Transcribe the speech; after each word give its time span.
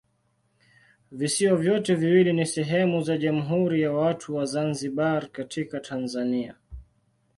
Visiwa 1.11 1.55
vyote 1.57 1.95
viwili 1.95 2.33
ni 2.33 2.45
sehemu 2.45 3.01
za 3.01 3.17
Jamhuri 3.17 3.81
ya 3.81 3.91
Watu 3.93 4.35
wa 4.35 4.45
Zanzibar 4.45 5.27
katika 5.31 5.79
Tanzania. 5.79 6.55